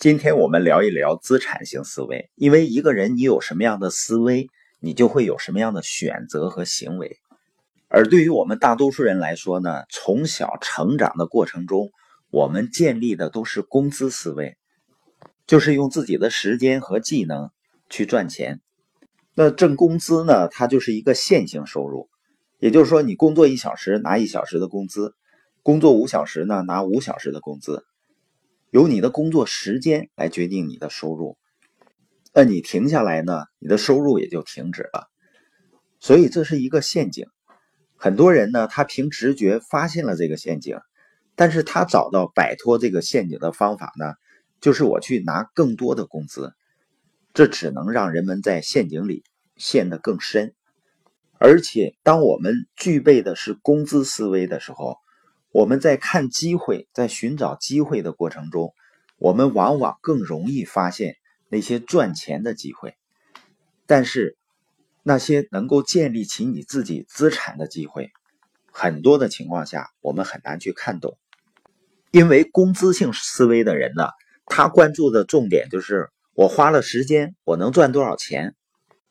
[0.00, 4.46] 今天我们聊一聊资产型思维，因为一个人你有什么样的思维，
[4.78, 7.18] 你就会有什么样的选择和行为。
[7.88, 11.90] 而对于我们大多数人来说呢，从小成长的过程中，
[12.30, 14.56] 我们建立的都是工资思维，
[15.48, 17.50] 就是用自己的时间和技能
[17.90, 18.60] 去赚钱。
[19.34, 22.08] 那挣工资呢，它就是一个线性收入，
[22.60, 25.16] 也就是说，你工作一小时拿一小时的工资，
[25.64, 27.84] 工作五小时呢拿五小时的工资。
[28.70, 31.38] 由你的工作时间来决定你的收入，
[32.34, 35.08] 那你停下来呢，你的收入也就停止了。
[36.00, 37.26] 所以这是一个陷阱。
[37.96, 40.76] 很多人呢，他凭直觉发现了这个陷阱，
[41.34, 44.14] 但是他找到摆脱这个陷阱的方法呢，
[44.60, 46.52] 就是我去拿更多的工资。
[47.34, 49.24] 这只能让人们在陷阱里
[49.56, 50.54] 陷得更深。
[51.38, 54.96] 而且，当我们具备的是工资思维的时候，
[55.50, 58.74] 我们在看机会，在寻找机会的过程中，
[59.16, 61.16] 我们往往更容易发现
[61.48, 62.94] 那些赚钱的机会。
[63.86, 64.36] 但是，
[65.02, 68.10] 那些能够建立起你自己资产的机会，
[68.70, 71.16] 很多的情况下我们很难去看懂。
[72.10, 74.08] 因为工资性思维的人呢，
[74.46, 78.50] 他关注的重点就是我花了时间，我能赚多少钱；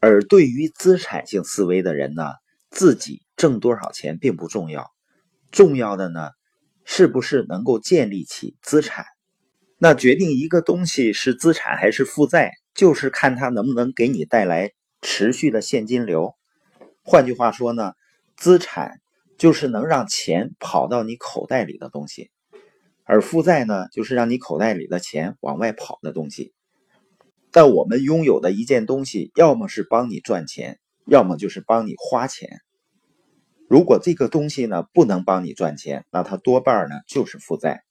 [0.00, 2.24] 而对于资产性思维的人呢，
[2.70, 4.90] 自己挣多少钱并不重要。
[5.56, 6.32] 重要的呢，
[6.84, 9.06] 是不是能够建立起资产？
[9.78, 16.34] 那决定一个东西是资产还是负债，就是看它能不能给你带来持续的现金流。
[17.02, 17.94] 换句话说呢，
[18.36, 19.00] 资产
[19.38, 22.30] 就是能让钱跑到你口袋里的东西，
[23.04, 26.52] 而负债呢，就是让你口袋里的钱往外跑的东西。
[27.50, 32.60] 但我们拥有的一件东西，要么是帮你赚钱，要么就是帮你花钱。
[33.68, 37.82] 如果这个东西呢不能帮你赚钱，那它多半呢就是负债。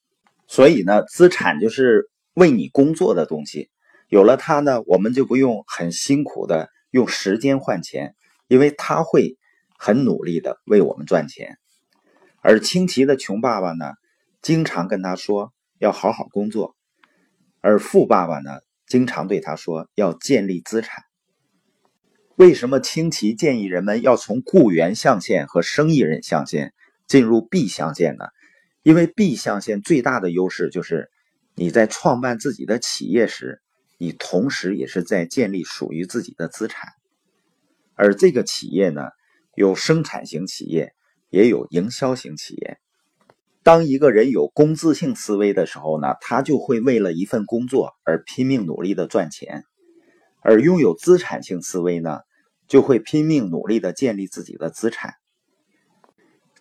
[0.46, 3.70] 所以呢，资产就是为你工作的东西。
[4.08, 8.14] 有了它呢，我们就不用很辛苦的用时间换钱，
[8.46, 9.36] 因为它会
[9.78, 11.58] 很努力的为我们赚钱。
[12.40, 13.94] 而清奇的穷爸爸呢，
[14.40, 16.76] 经常跟他说要好好工作，
[17.60, 21.05] 而富爸爸呢，经常对他说要建立资产。
[22.36, 26.74] 为什么清奇建议人们要从雇员象限和生意人象限
[27.06, 28.26] 进入 B 象限呢？
[28.82, 31.10] 因为 B 象限最大的优势就是
[31.54, 33.62] 你在创办自己的企业时，
[33.96, 36.90] 你同时也是在建立属于自己的资产。
[37.94, 39.08] 而这个企业呢，
[39.54, 40.92] 有生产型企业，
[41.30, 42.76] 也有营销型企业。
[43.62, 49.64] 当一个人有工资性思维的时候呢，他就会为了一份工作而拼命努力的赚钱。
[50.48, 52.20] 而拥有资产性思维呢，
[52.68, 55.14] 就会拼命努力的建立自己的资产。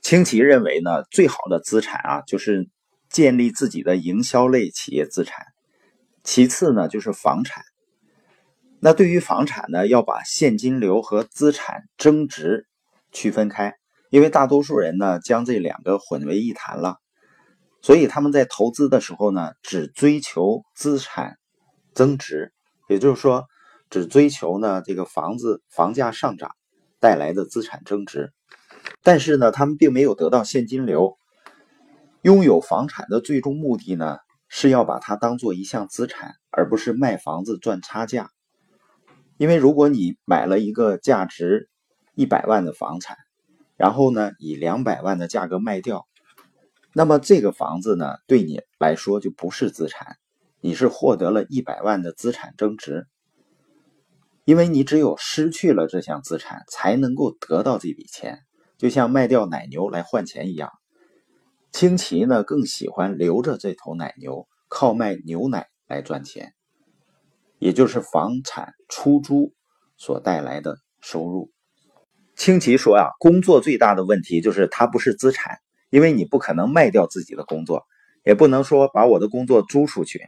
[0.02, 2.68] 清奇认为呢，最好的资产啊，就是
[3.12, 5.46] 建立自己的营销类企业资产。
[6.24, 7.64] 其次呢，就是房产。
[8.80, 12.66] 那对于房产呢，要把现金流和资产增值
[13.12, 13.76] 区分开，
[14.10, 16.98] 因为大多数人呢，将这两个混为一谈了。
[17.84, 21.38] 所以他们在投资的时候呢，只追求资产
[21.94, 22.52] 增值，
[22.90, 23.46] 也就是说。
[23.96, 26.52] 只追求呢这个房子房价上涨
[27.00, 28.34] 带来的资产增值，
[29.04, 31.18] 但是呢，他们并没有得到现金流。
[32.22, 34.18] 拥有房产的最终目的呢，
[34.50, 38.32] 是要把它当做一项资产，而不是卖房子赚差价。
[39.38, 41.70] 因为如果你买了一个价值
[42.16, 43.16] 一百万的房产，
[43.78, 46.06] 然后呢以两百万的价格卖掉，
[46.92, 50.18] 那么这个房子呢对你来说就不是资产，
[50.60, 53.08] 你是获得了一百万的资产增值。
[54.46, 58.42] 因为你只有失去了这项资产，才能够得到这笔钱，
[58.78, 60.70] 就像卖掉奶牛来换钱一样。
[61.72, 66.54] 清奇呢更喜欢留着这头奶牛，靠卖牛奶来赚钱，
[67.58, 69.52] 也就是房产出租
[69.98, 71.52] 所带来的收入。
[72.36, 75.58] 清奇说啊，工作最大的问题就是它不是资产，
[75.90, 77.84] 因为你不可能卖掉自己的工作，
[78.24, 80.22] 也不能说把我的工作租出去。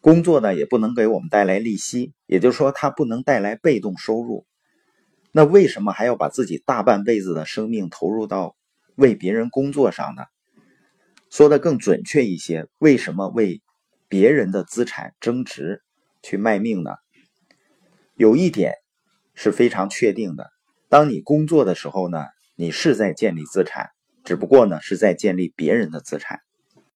[0.00, 4.46] 工作呢也不能给我们带来利息，也就是说它不能带来被动收入。
[5.32, 8.56] 那为什么还要把自己大半辈子的生命投入到
[8.96, 10.24] 为别人工作上呢？
[11.30, 13.62] 说的更准确一些，为什么为
[14.08, 15.82] 别人的资产增值
[16.22, 16.96] 去卖命呢？
[18.16, 18.74] 有一点
[19.34, 20.50] 是非常确定的：
[20.88, 22.24] 当你工作的时候呢，
[22.56, 23.90] 你是在建立资产，
[24.24, 26.40] 只不过呢是在建立别人的资产。